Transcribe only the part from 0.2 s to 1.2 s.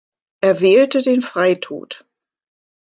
Er wählte